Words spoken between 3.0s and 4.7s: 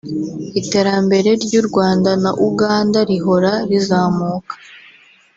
rihora rizamuka